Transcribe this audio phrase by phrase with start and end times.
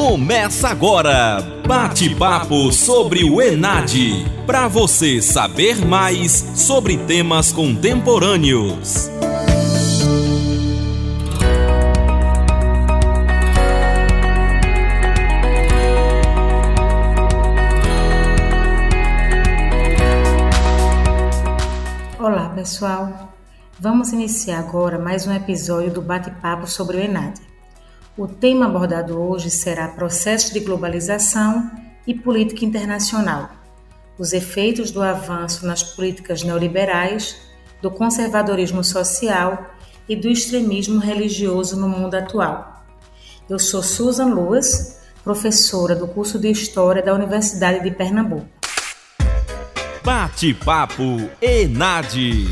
[0.00, 3.92] Começa agora, bate-papo sobre o Enad,
[4.46, 9.10] para você saber mais sobre temas contemporâneos.
[22.18, 23.34] Olá, pessoal.
[23.78, 27.49] Vamos iniciar agora mais um episódio do bate-papo sobre o Enad.
[28.18, 31.70] O tema abordado hoje será processo de globalização
[32.04, 33.50] e política internacional,
[34.18, 37.36] os efeitos do avanço nas políticas neoliberais,
[37.80, 39.70] do conservadorismo social
[40.08, 42.84] e do extremismo religioso no mundo atual.
[43.48, 48.48] Eu sou Susan Luas, professora do curso de História da Universidade de Pernambuco.
[50.04, 52.48] Bate-papo ENAD.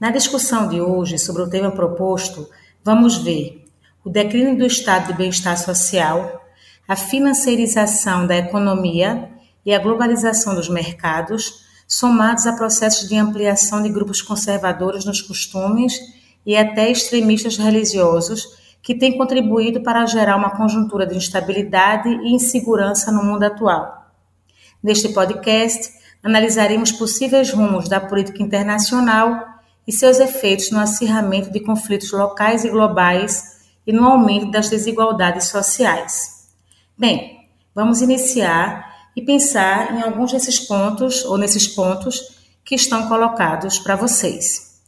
[0.00, 2.48] Na discussão de hoje sobre o tema proposto,
[2.86, 3.64] Vamos ver
[4.04, 6.46] o declínio do estado de bem-estar social,
[6.86, 9.28] a financiarização da economia
[9.64, 15.98] e a globalização dos mercados, somados a processos de ampliação de grupos conservadores nos costumes
[16.46, 18.46] e até extremistas religiosos,
[18.80, 24.12] que têm contribuído para gerar uma conjuntura de instabilidade e insegurança no mundo atual.
[24.80, 29.55] Neste podcast, analisaremos possíveis rumos da política internacional
[29.86, 33.56] e seus efeitos no acirramento de conflitos locais e globais
[33.86, 36.48] e no aumento das desigualdades sociais.
[36.98, 43.78] Bem, vamos iniciar e pensar em alguns desses pontos ou nesses pontos que estão colocados
[43.78, 44.80] para vocês.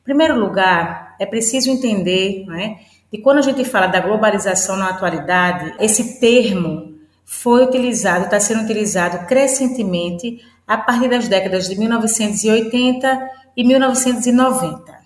[0.00, 2.80] Em primeiro lugar, é preciso entender né,
[3.10, 6.92] que quando a gente fala da globalização na atualidade, esse termo
[7.24, 15.02] foi utilizado, está sendo utilizado crescentemente a partir das décadas de 1980 e 1990.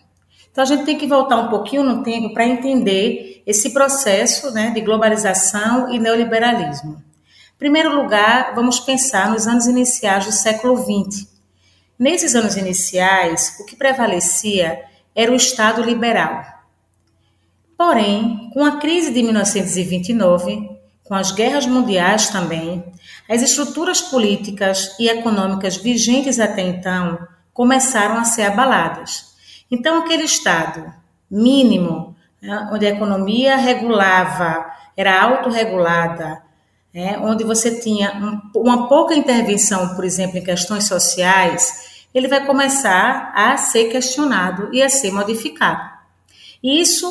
[0.50, 4.70] Então a gente tem que voltar um pouquinho no tempo para entender esse processo né,
[4.70, 6.94] de globalização e neoliberalismo.
[6.94, 11.28] Em primeiro lugar, vamos pensar nos anos iniciais do século XX.
[11.98, 14.82] Nesses anos iniciais, o que prevalecia
[15.14, 16.42] era o Estado liberal.
[17.76, 20.70] Porém, com a crise de 1929,
[21.04, 22.82] com as guerras mundiais também,
[23.28, 27.18] as estruturas políticas e econômicas vigentes até então
[27.56, 29.34] começaram a ser abaladas.
[29.70, 30.92] Então, aquele Estado
[31.28, 36.42] mínimo, né, onde a economia regulava, era autorregulada,
[36.92, 42.44] né, onde você tinha um, uma pouca intervenção, por exemplo, em questões sociais, ele vai
[42.44, 45.96] começar a ser questionado e a ser modificado.
[46.62, 47.10] Isso,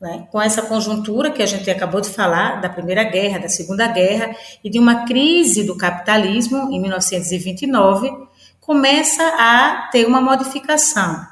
[0.00, 3.86] né, com essa conjuntura que a gente acabou de falar, da Primeira Guerra, da Segunda
[3.86, 8.26] Guerra e de uma crise do capitalismo em 1929,
[8.66, 11.24] começa a ter uma modificação.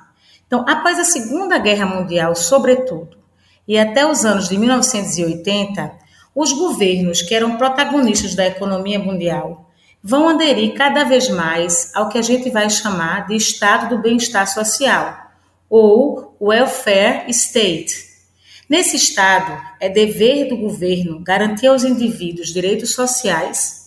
[0.46, 3.18] Então, após a Segunda Guerra Mundial, sobretudo,
[3.66, 5.92] e até os anos de 1980,
[6.32, 9.68] os governos que eram protagonistas da economia mundial
[10.00, 14.46] vão aderir cada vez mais ao que a gente vai chamar de estado do bem-estar
[14.46, 15.18] social,
[15.68, 17.96] ou welfare state.
[18.68, 23.83] Nesse estado, é dever do governo garantir aos indivíduos direitos sociais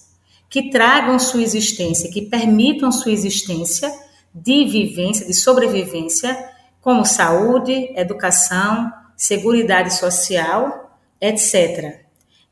[0.49, 3.91] que tragam sua existência, que permitam sua existência
[4.33, 6.37] de vivência, de sobrevivência,
[6.81, 12.01] como saúde, educação, seguridade social, etc.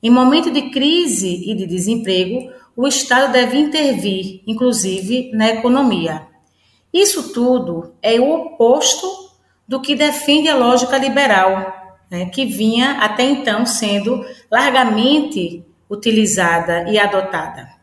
[0.01, 6.27] Em momento de crise e de desemprego, o Estado deve intervir, inclusive na economia.
[6.93, 9.07] Isso tudo é o oposto
[9.67, 11.73] do que defende a lógica liberal,
[12.09, 17.74] né, que vinha até então sendo largamente utilizada e adotada.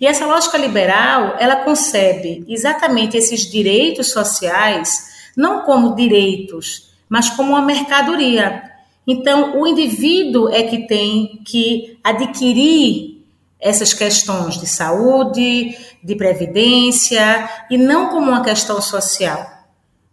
[0.00, 7.50] E essa lógica liberal, ela concebe exatamente esses direitos sociais não como direitos, mas como
[7.50, 8.62] uma mercadoria.
[9.06, 13.22] Então, o indivíduo é que tem que adquirir
[13.60, 19.46] essas questões de saúde, de previdência, e não como uma questão social.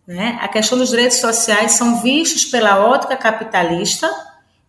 [0.06, 0.38] Né?
[0.42, 4.10] A questão dos direitos sociais são vistos pela ótica capitalista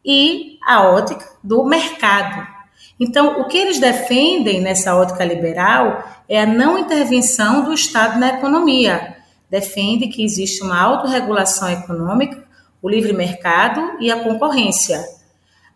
[0.04, 2.53] e a ótica do mercado.
[2.98, 8.38] Então, o que eles defendem nessa ótica liberal é a não intervenção do Estado na
[8.38, 9.16] economia.
[9.50, 12.42] Defende que existe uma autorregulação econômica,
[12.80, 15.04] o livre mercado e a concorrência.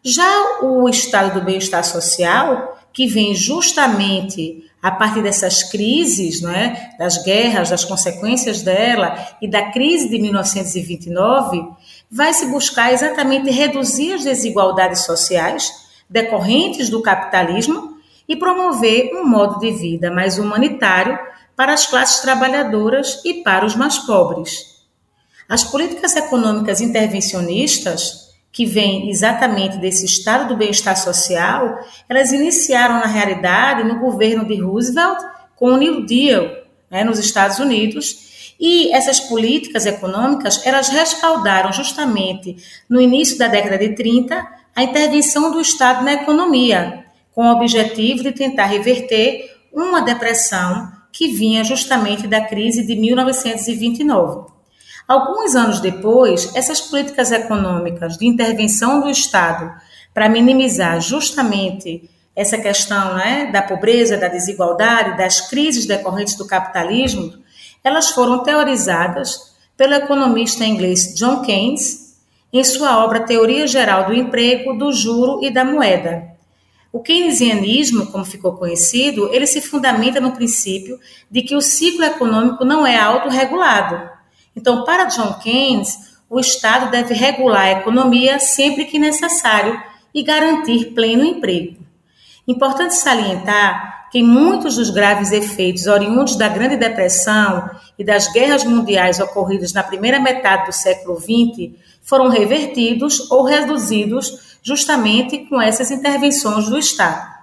[0.02, 6.94] Já o Estado do bem-estar social, que vem justamente a partir dessas crises, não é,
[6.98, 11.66] das guerras, das consequências dela e da crise de 1929,
[12.10, 19.58] vai se buscar exatamente reduzir as desigualdades sociais decorrentes do capitalismo e promover um modo
[19.58, 21.18] de vida mais humanitário
[21.56, 24.78] para as classes trabalhadoras e para os mais pobres.
[25.48, 31.78] As políticas econômicas intervencionistas, que vem exatamente desse estado do bem-estar social,
[32.08, 35.18] elas iniciaram na realidade no governo de Roosevelt
[35.56, 36.48] com o New Deal,
[36.90, 42.56] né, nos Estados Unidos, e essas políticas econômicas elas respaldaram justamente
[42.88, 47.04] no início da década de 30 a intervenção do Estado na economia,
[47.34, 54.52] com o objetivo de tentar reverter uma depressão que vinha justamente da crise de 1929.
[55.08, 59.68] Alguns anos depois, essas políticas econômicas de intervenção do Estado
[60.14, 67.34] para minimizar justamente essa questão né, da pobreza, da desigualdade, das crises decorrentes do capitalismo,
[67.82, 72.07] elas foram teorizadas pelo economista inglês John Keynes
[72.52, 76.36] em sua obra Teoria Geral do Emprego, do Juro e da Moeda.
[76.92, 80.98] O keynesianismo, como ficou conhecido, ele se fundamenta no princípio
[81.30, 84.18] de que o ciclo econômico não é autorregulado,
[84.58, 89.80] então, para John Keynes, o Estado deve regular a economia sempre que necessário
[90.12, 91.76] e garantir pleno emprego.
[92.46, 99.20] Importante salientar que muitos dos graves efeitos oriundos da Grande Depressão e das guerras mundiais
[99.20, 101.72] ocorridas na primeira metade do século XX
[102.02, 107.38] foram revertidos ou reduzidos justamente com essas intervenções do Estado.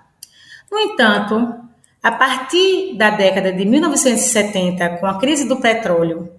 [0.71, 1.55] No entanto,
[2.01, 6.31] a partir da década de 1970, com a crise do petróleo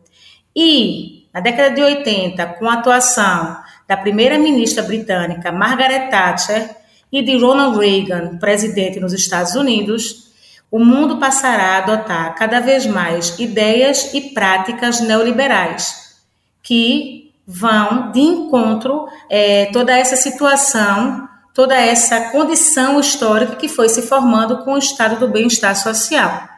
[0.55, 3.57] e, na década de 80, com a atuação
[3.87, 10.27] da primeira-ministra britânica Margaret Thatcher e de Ronald Reagan, presidente nos Estados Unidos,
[10.71, 16.17] o mundo passará a adotar cada vez mais ideias e práticas neoliberais
[16.63, 24.03] que vão de encontro é, toda essa situação, toda essa condição histórica que foi se
[24.03, 26.49] formando com o estado do bem-estar social.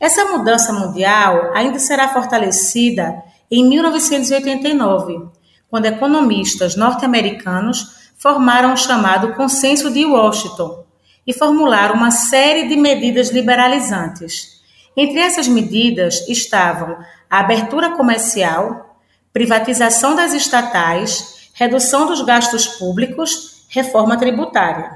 [0.00, 5.28] Essa mudança mundial ainda será fortalecida em 1989,
[5.68, 10.84] quando economistas norte-americanos formaram o chamado Consenso de Washington
[11.26, 14.58] e formularam uma série de medidas liberalizantes.
[14.96, 16.98] Entre essas medidas estavam
[17.30, 18.96] a abertura comercial,
[19.32, 24.90] privatização das estatais, redução dos gastos públicos, reforma tributária.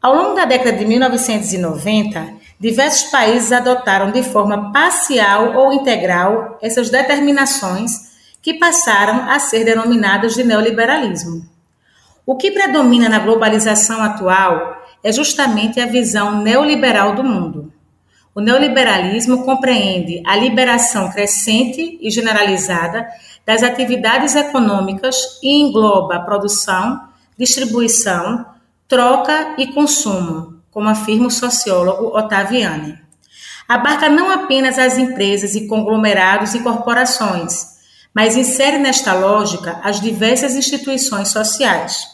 [0.00, 6.90] Ao longo da década de 1990, diversos países adotaram de forma parcial ou integral essas
[6.90, 7.92] determinações
[8.40, 11.51] que passaram a ser denominadas de neoliberalismo.
[12.24, 17.72] O que predomina na globalização atual é justamente a visão neoliberal do mundo.
[18.34, 23.06] O neoliberalismo compreende a liberação crescente e generalizada
[23.44, 28.46] das atividades econômicas e engloba a produção, distribuição,
[28.86, 32.98] troca e consumo, como afirma o sociólogo Ottaviani.
[33.68, 37.71] Abarca não apenas as empresas e conglomerados e corporações,
[38.14, 42.06] mas insere nesta lógica as diversas instituições sociais.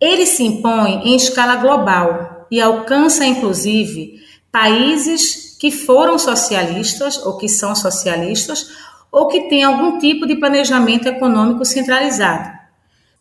[0.00, 4.20] Ele se impõe em escala global e alcança, inclusive,
[4.52, 8.68] países que foram socialistas ou que são socialistas
[9.10, 12.52] ou que têm algum tipo de planejamento econômico centralizado.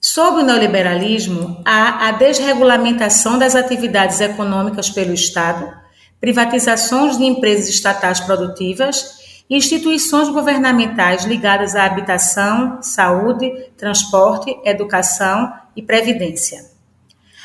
[0.02, 5.72] Sob o neoliberalismo, há a desregulamentação das atividades econômicas pelo Estado,
[6.20, 16.72] privatizações de empresas estatais produtivas instituições governamentais ligadas à habitação, saúde, transporte, educação e previdência.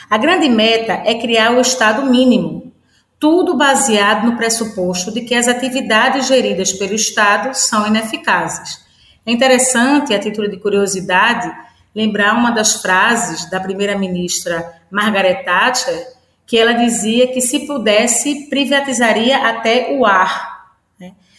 [0.09, 2.73] A grande meta é criar o Estado mínimo,
[3.19, 8.87] tudo baseado no pressuposto de que as atividades geridas pelo Estado são ineficazes.
[9.27, 11.53] É interessante, a título de curiosidade,
[11.95, 16.07] lembrar uma das frases da primeira-ministra Margaret Thatcher,
[16.47, 20.58] que ela dizia que se pudesse privatizaria até o ar.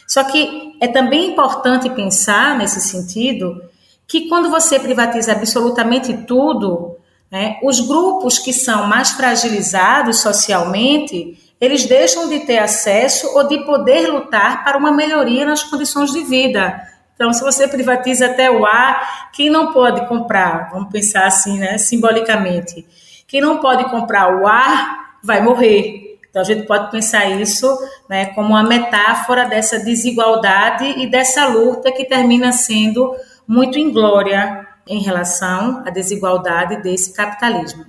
[0.10, 3.62] Só que é também importante pensar nesse sentido
[4.08, 6.98] que quando você privatiza absolutamente tudo,
[7.32, 13.60] né, os grupos que são mais fragilizados socialmente, eles deixam de ter acesso ou de
[13.60, 16.82] poder lutar para uma melhoria nas condições de vida.
[17.14, 21.78] Então, se você privatiza até o ar, quem não pode comprar, vamos pensar assim, né,
[21.78, 22.84] simbolicamente,
[23.28, 26.09] quem não pode comprar o ar vai morrer.
[26.30, 27.68] Então, a gente pode pensar isso
[28.10, 33.16] né, como uma metáfora dessa desigualdade e dessa luta que termina sendo
[33.48, 37.86] muito inglória em relação à desigualdade desse capitalismo.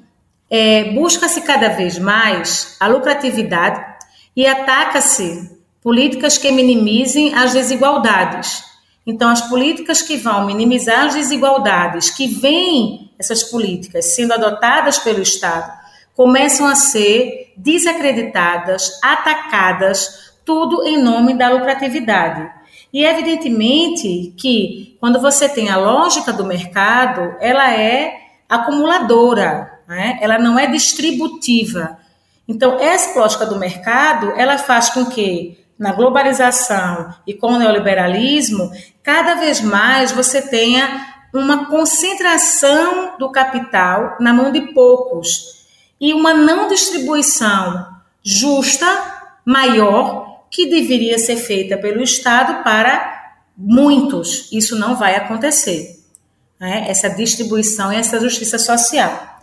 [0.50, 3.84] É, Busca-se cada vez mais a lucratividade
[4.34, 8.70] e ataca-se políticas que minimizem as desigualdades
[9.06, 15.20] então, as políticas que vão minimizar as desigualdades, que vêm essas políticas sendo adotadas pelo
[15.22, 15.79] Estado,
[16.14, 22.50] começam a ser desacreditadas, atacadas, tudo em nome da lucratividade.
[22.92, 30.18] E evidentemente que quando você tem a lógica do mercado, ela é acumuladora, né?
[30.20, 31.98] ela não é distributiva.
[32.48, 38.72] Então, essa lógica do mercado, ela faz com que, na globalização e com o neoliberalismo,
[39.04, 45.59] cada vez mais você tenha uma concentração do capital na mão de poucos
[46.00, 47.86] e uma não distribuição
[48.22, 48.86] justa,
[49.44, 54.48] maior, que deveria ser feita pelo Estado para muitos.
[54.50, 56.00] Isso não vai acontecer.
[56.58, 56.86] Né?
[56.88, 59.38] Essa distribuição e essa justiça social.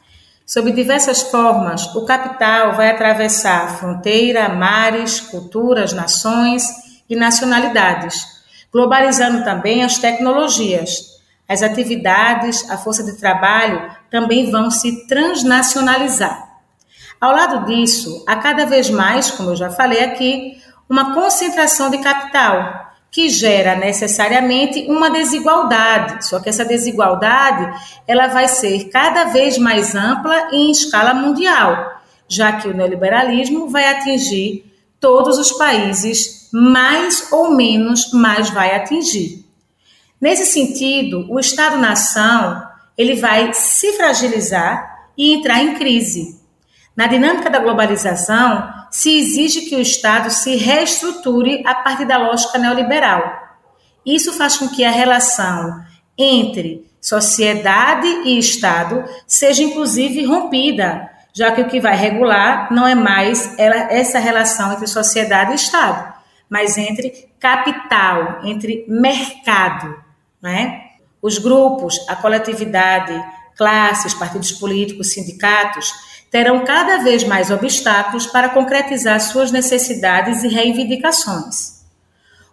[0.45, 6.63] Sob diversas formas, o capital vai atravessar fronteira, mares, culturas, nações
[7.09, 8.25] e nacionalidades,
[8.71, 16.46] globalizando também as tecnologias as atividades, a força de trabalho também vão se transnacionalizar.
[17.19, 21.97] Ao lado disso, há cada vez mais, como eu já falei aqui, uma concentração de
[21.97, 26.27] capital, que gera necessariamente uma desigualdade.
[26.27, 27.67] Só que essa desigualdade,
[28.07, 33.89] ela vai ser cada vez mais ampla em escala mundial, já que o neoliberalismo vai
[33.89, 34.65] atingir
[34.99, 39.45] todos os países, mais ou menos, mas vai atingir.
[40.19, 42.63] Nesse sentido, o Estado-nação
[42.97, 46.39] ele vai se fragilizar e entrar em crise.
[46.97, 52.57] Na dinâmica da globalização, se exige que o Estado se reestruture a partir da lógica
[52.57, 53.21] neoliberal.
[54.03, 55.85] Isso faz com que a relação
[56.17, 62.95] entre sociedade e Estado seja inclusive rompida, já que o que vai regular não é
[62.95, 66.15] mais essa relação entre sociedade e Estado,
[66.49, 70.01] mas entre capital, entre mercado.
[70.41, 70.81] Né?
[71.21, 73.13] Os grupos, a coletividade,
[73.55, 75.93] classes, partidos políticos, sindicatos
[76.29, 81.77] terão cada vez mais obstáculos para concretizar suas necessidades e reivindicações.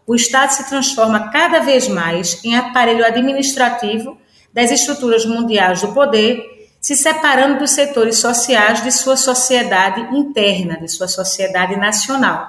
[0.07, 4.19] O Estado se transforma cada vez mais em aparelho administrativo
[4.53, 10.89] das estruturas mundiais do poder, se separando dos setores sociais de sua sociedade interna, de
[10.89, 12.47] sua sociedade nacional.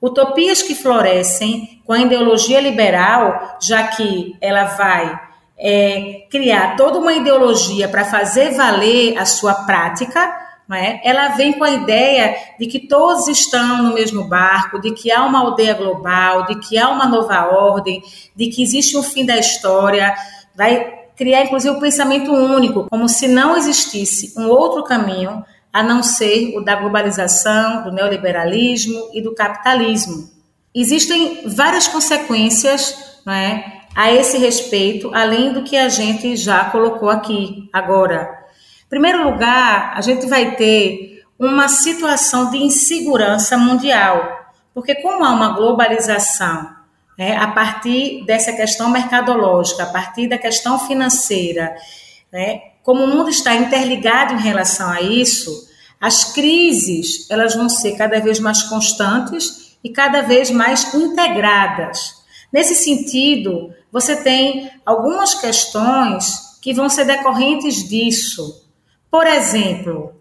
[0.00, 5.20] Utopias que florescem com a ideologia liberal, já que ela vai
[5.58, 10.42] é, criar toda uma ideologia para fazer valer a sua prática,
[10.72, 11.00] é?
[11.08, 15.24] ela vem com a ideia de que todos estão no mesmo barco, de que há
[15.24, 18.02] uma aldeia global, de que há uma nova ordem,
[18.34, 20.14] de que existe um fim da história,
[20.56, 25.82] vai criar inclusive o um pensamento único, como se não existisse um outro caminho a
[25.82, 30.30] não ser o da globalização, do neoliberalismo e do capitalismo.
[30.74, 37.08] Existem várias consequências não é, a esse respeito, além do que a gente já colocou
[37.08, 38.44] aqui agora.
[38.86, 45.30] Em primeiro lugar, a gente vai ter uma situação de insegurança mundial, porque como há
[45.30, 46.74] uma globalização
[47.18, 51.74] né, a partir dessa questão mercadológica, a partir da questão financeira,
[52.32, 55.68] né, como o mundo está interligado em relação a isso,
[56.00, 62.22] as crises elas vão ser cada vez mais constantes e cada vez mais integradas.
[62.52, 68.68] Nesse sentido, você tem algumas questões que vão ser decorrentes disso.
[69.08, 70.12] Por exemplo,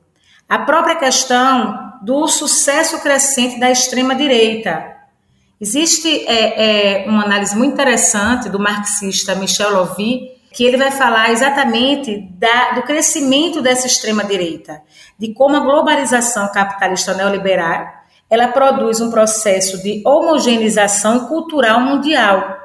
[0.47, 4.93] a própria questão do sucesso crescente da extrema-direita.
[5.59, 11.31] Existe é, é, uma análise muito interessante do marxista Michel Lovy, que ele vai falar
[11.31, 14.83] exatamente da, do crescimento dessa extrema-direita,
[15.17, 18.03] de como a globalização capitalista neoliberal
[18.33, 22.62] ela produz um processo de homogeneização cultural mundial.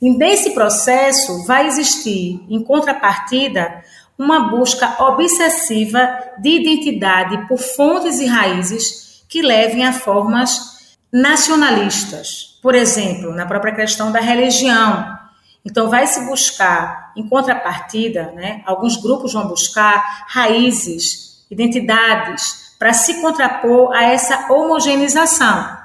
[0.00, 3.82] E nesse processo vai existir, em contrapartida,
[4.18, 12.58] uma busca obsessiva de identidade por fontes e raízes que levem a formas nacionalistas.
[12.62, 15.18] Por exemplo, na própria questão da religião,
[15.64, 23.20] então, vai se buscar, em contrapartida, né, alguns grupos vão buscar raízes, identidades, para se
[23.20, 25.77] contrapor a essa homogeneização.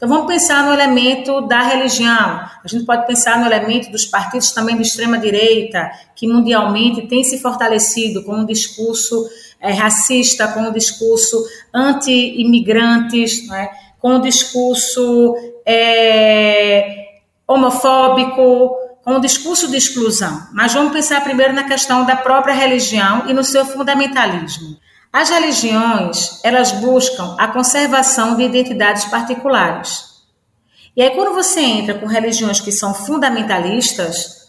[0.00, 2.40] Então, vamos pensar no elemento da religião.
[2.64, 7.38] A gente pode pensar no elemento dos partidos também de extrema-direita, que mundialmente tem se
[7.38, 9.28] fortalecido com um discurso
[9.60, 16.96] é, racista, com um discurso anti-imigrantes, né, com um discurso é,
[17.46, 23.28] homofóbico, com o discurso de exclusão, mas vamos pensar primeiro na questão da própria religião
[23.28, 24.78] e no seu fundamentalismo.
[25.12, 30.04] As religiões, elas buscam a conservação de identidades particulares.
[30.96, 34.46] E aí quando você entra com religiões que são fundamentalistas,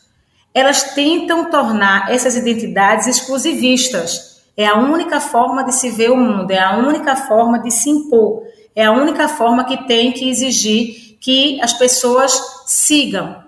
[0.53, 4.41] elas tentam tornar essas identidades exclusivistas.
[4.55, 7.89] É a única forma de se ver o mundo, é a única forma de se
[7.89, 8.43] impor,
[8.75, 13.43] é a única forma que tem que exigir que as pessoas sigam.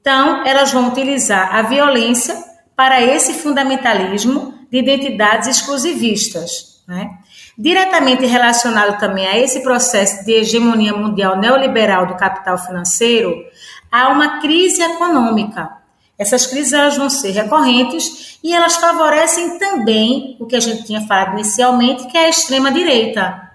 [0.00, 2.36] Então, elas vão utilizar a violência
[2.74, 6.82] para esse fundamentalismo de identidades exclusivistas.
[6.86, 7.10] Né?
[7.58, 13.34] Diretamente relacionado também a esse processo de hegemonia mundial neoliberal do capital financeiro,
[13.90, 15.70] há uma crise econômica.
[16.18, 21.06] Essas crises elas vão ser recorrentes e elas favorecem também o que a gente tinha
[21.06, 23.50] falado inicialmente, que é a extrema-direita.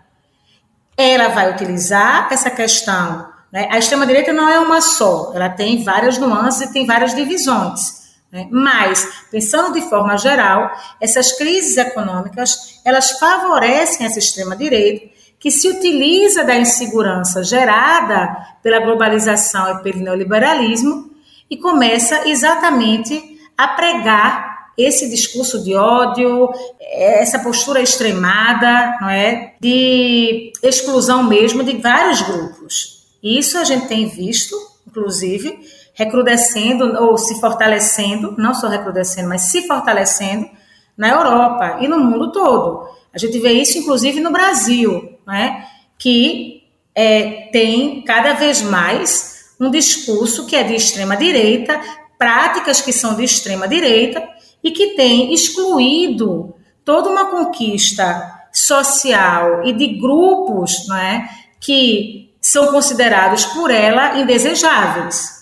[0.95, 3.27] Ela vai utilizar essa questão.
[3.51, 3.67] Né?
[3.71, 8.00] A extrema-direita não é uma só, ela tem várias nuances e tem várias divisões.
[8.31, 8.47] Né?
[8.49, 16.43] Mas, pensando de forma geral, essas crises econômicas, elas favorecem essa extrema-direita, que se utiliza
[16.43, 21.09] da insegurança gerada pela globalização e pelo neoliberalismo
[21.49, 30.53] e começa exatamente a pregar esse discurso de ódio, essa postura extremada, não é, de
[30.63, 33.03] exclusão mesmo de vários grupos.
[33.21, 34.55] Isso a gente tem visto,
[34.87, 35.59] inclusive,
[36.03, 40.49] recrudescendo ou se fortalecendo, não só recrudescendo, mas se fortalecendo
[40.97, 42.87] na Europa e no mundo todo.
[43.13, 45.67] A gente vê isso, inclusive, no Brasil, né,
[45.99, 46.63] que
[46.95, 51.79] é, tem cada vez mais um discurso que é de extrema direita,
[52.17, 54.27] práticas que são de extrema direita
[54.63, 61.29] e que tem excluído toda uma conquista social e de grupos né,
[61.59, 65.40] que são considerados por ela indesejáveis.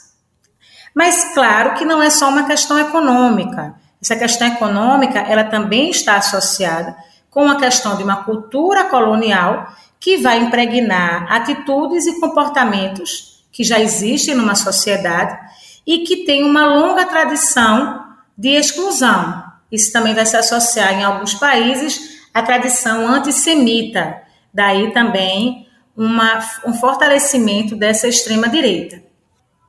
[0.99, 3.73] Mas claro que não é só uma questão econômica.
[4.01, 6.93] Essa questão econômica, ela também está associada
[7.29, 13.79] com a questão de uma cultura colonial que vai impregnar atitudes e comportamentos que já
[13.79, 15.39] existem numa sociedade
[15.87, 18.03] e que tem uma longa tradição
[18.37, 19.41] de exclusão.
[19.71, 24.21] Isso também vai se associar em alguns países à tradição antissemita.
[24.53, 25.65] Daí também
[25.95, 29.07] uma, um fortalecimento dessa extrema direita.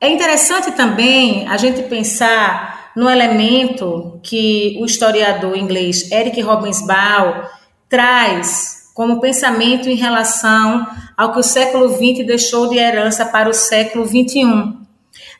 [0.00, 7.42] É interessante também a gente pensar no elemento que o historiador inglês Eric Robensbaum
[7.86, 13.54] traz como pensamento em relação ao que o século XX deixou de herança para o
[13.54, 14.74] século XXI.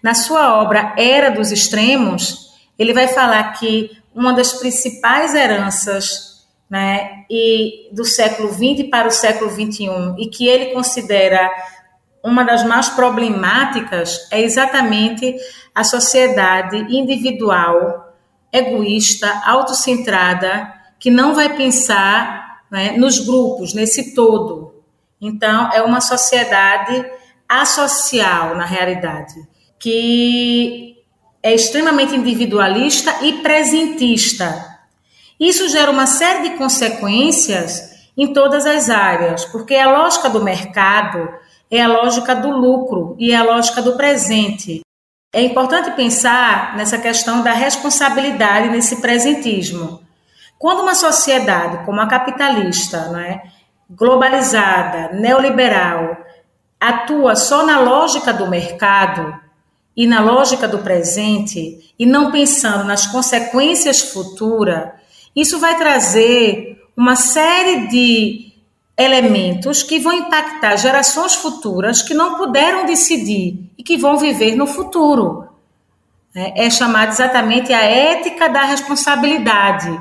[0.03, 7.25] Na sua obra Era dos Extremos, ele vai falar que uma das principais heranças né,
[7.31, 11.51] e do século XX para o século XXI e que ele considera
[12.23, 15.37] uma das mais problemáticas é exatamente
[15.75, 18.15] a sociedade individual,
[18.53, 24.75] egoísta, autocentrada, que não vai pensar né, nos grupos, nesse todo.
[25.21, 27.05] Então, é uma sociedade
[27.49, 29.35] asocial, na realidade,
[29.79, 30.97] que
[31.43, 34.79] é extremamente individualista e presentista.
[35.39, 41.29] Isso gera uma série de consequências em todas as áreas, porque a lógica do mercado
[41.71, 44.81] é a lógica do lucro e é a lógica do presente.
[45.33, 50.01] É importante pensar nessa questão da responsabilidade nesse presentismo.
[50.59, 53.41] Quando uma sociedade como a capitalista, né,
[53.89, 56.17] globalizada, neoliberal,
[56.81, 59.35] atua só na lógica do mercado
[59.97, 64.91] e na lógica do presente e não pensando nas consequências futuras,
[65.37, 68.50] isso vai trazer uma série de
[69.01, 74.67] elementos que vão impactar gerações futuras que não puderam decidir e que vão viver no
[74.67, 75.49] futuro.
[76.35, 79.99] É, é chamada exatamente a ética da responsabilidade.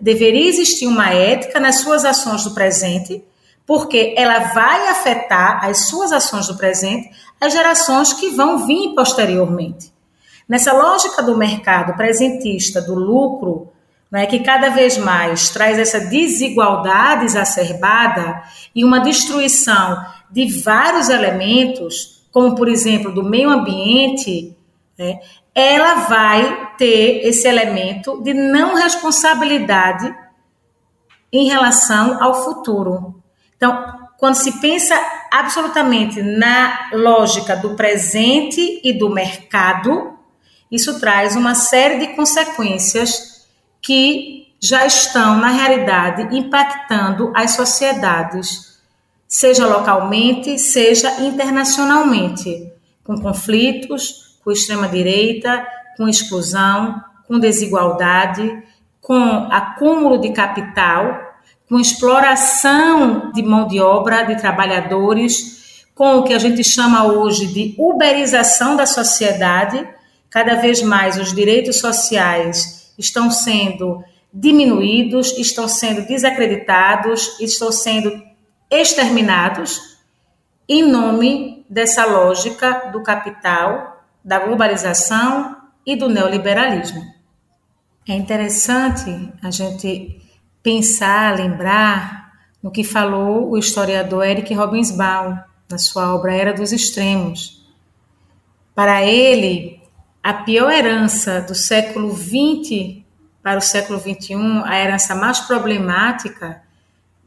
[0.00, 3.24] Deveria existir uma ética nas suas ações do presente,
[3.64, 7.10] porque ela vai afetar as suas ações do presente
[7.42, 9.92] as gerações que vão vir posteriormente.
[10.48, 13.71] Nessa lógica do mercado presentista, do lucro,
[14.12, 18.42] né, que cada vez mais traz essa desigualdade exacerbada
[18.74, 24.54] e uma destruição de vários elementos, como por exemplo do meio ambiente,
[24.98, 25.18] né,
[25.54, 30.14] ela vai ter esse elemento de não responsabilidade
[31.32, 33.22] em relação ao futuro.
[33.56, 34.94] Então, quando se pensa
[35.30, 40.18] absolutamente na lógica do presente e do mercado,
[40.70, 43.31] isso traz uma série de consequências
[43.82, 48.78] que já estão, na realidade, impactando as sociedades,
[49.26, 55.66] seja localmente, seja internacionalmente, com conflitos, com extrema-direita,
[55.96, 58.62] com exclusão, com desigualdade,
[59.00, 61.32] com acúmulo de capital,
[61.68, 67.48] com exploração de mão de obra, de trabalhadores, com o que a gente chama hoje
[67.48, 69.84] de uberização da sociedade,
[70.30, 74.02] cada vez mais os direitos sociais estão sendo
[74.32, 78.22] diminuídos, estão sendo desacreditados, estão sendo
[78.70, 79.98] exterminados
[80.68, 87.02] em nome dessa lógica do capital da globalização e do neoliberalismo.
[88.08, 90.20] É interessante a gente
[90.62, 95.36] pensar, lembrar no que falou o historiador Eric Robinsbaum
[95.68, 97.66] na sua obra Era dos Extremos.
[98.74, 99.81] Para ele,
[100.22, 103.02] a pior herança do século XX
[103.42, 106.62] para o século XXI, a herança mais problemática,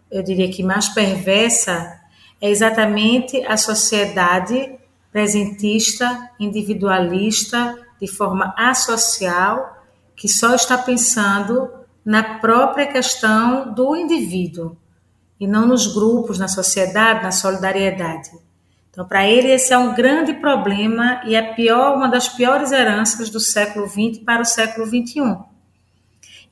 [0.10, 2.00] eu diria que mais perversa,
[2.40, 4.74] é exatamente a sociedade
[5.12, 9.84] presentista, individualista, de forma asocial,
[10.16, 11.70] que só está pensando
[12.06, 14.78] na própria questão do indivíduo
[15.40, 18.30] e não nos grupos, na sociedade, na solidariedade.
[18.96, 23.30] Então, para ele, esse é um grande problema e é pior, uma das piores heranças
[23.30, 25.38] do século XX para o século XXI.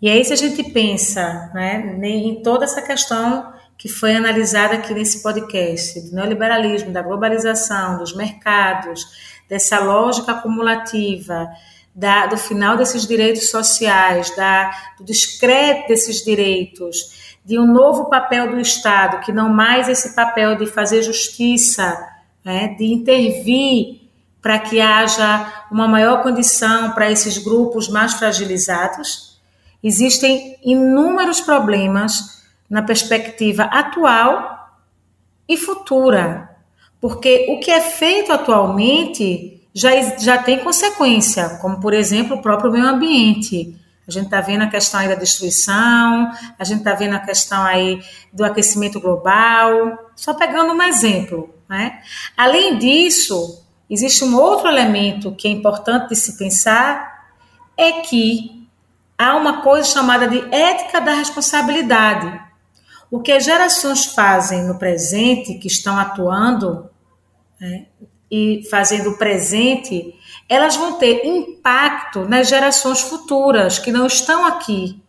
[0.02, 4.94] E aí, se a gente pensa né, em toda essa questão que foi analisada aqui
[4.94, 9.06] nesse podcast, do neoliberalismo, da globalização, dos mercados,
[9.48, 11.48] dessa lógica acumulativa,
[11.96, 18.52] da, do final desses direitos sociais, da, do discreto desses direitos, de um novo papel
[18.52, 22.12] do Estado, que não mais esse papel de fazer justiça,
[22.44, 24.02] né, de intervir
[24.42, 29.40] para que haja uma maior condição para esses grupos mais fragilizados.
[29.82, 34.82] Existem inúmeros problemas na perspectiva atual
[35.48, 36.50] e futura,
[37.00, 42.72] porque o que é feito atualmente já, já tem consequência, como por exemplo o próprio
[42.72, 43.78] meio ambiente.
[44.06, 47.64] A gente está vendo a questão aí da destruição, a gente está vendo a questão
[47.64, 48.02] aí
[48.32, 51.53] do aquecimento global, só pegando um exemplo.
[51.74, 52.04] Né?
[52.38, 57.32] Além disso, existe um outro elemento que é importante de se pensar,
[57.76, 58.68] é que
[59.18, 62.40] há uma coisa chamada de ética da responsabilidade.
[63.10, 66.92] O que as gerações fazem no presente, que estão atuando,
[67.60, 67.88] né,
[68.30, 70.14] e fazendo o presente,
[70.48, 75.02] elas vão ter impacto nas gerações futuras que não estão aqui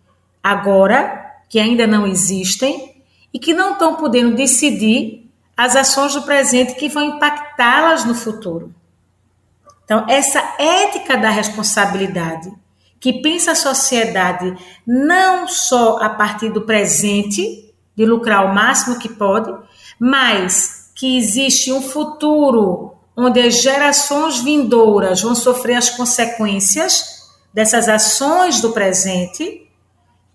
[0.43, 3.03] agora, que ainda não existem
[3.35, 5.24] e que não estão podendo decidir
[5.57, 8.75] as ações do presente que vão impactá-las no futuro.
[9.85, 12.51] Então, essa ética da responsabilidade,
[12.99, 19.09] que pensa a sociedade não só a partir do presente, de lucrar o máximo que
[19.09, 19.55] pode,
[20.01, 28.61] mas que existe um futuro onde as gerações vindouras vão sofrer as consequências dessas ações
[28.61, 29.69] do presente,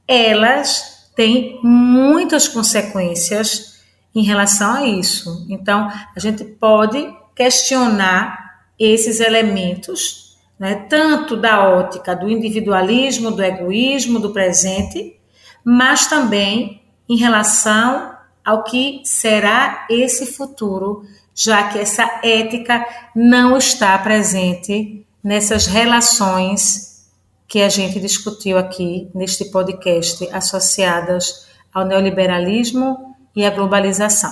[0.08, 3.79] elas têm muitas consequências
[4.14, 5.46] em relação a isso.
[5.50, 14.20] Então, a gente pode questionar esses elementos, né, tanto da ótica do individualismo, do egoísmo,
[14.20, 15.20] do presente,
[15.64, 21.04] mas também em relação ao que será esse futuro
[21.42, 27.08] já que essa ética não está presente nessas relações
[27.48, 34.32] que a gente discutiu aqui neste podcast associadas ao neoliberalismo e à globalização.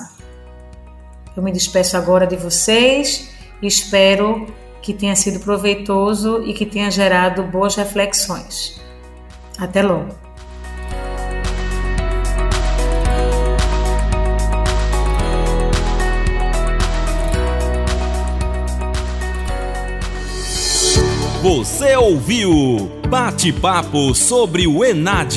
[1.35, 3.29] Eu me despeço agora de vocês
[3.61, 4.45] e espero
[4.81, 8.81] que tenha sido proveitoso e que tenha gerado boas reflexões.
[9.57, 10.26] Até logo!
[21.47, 25.33] Você ouviu Bate-papo sobre o Enad.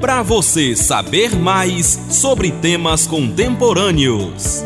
[0.00, 4.62] Para você saber mais sobre temas contemporâneos.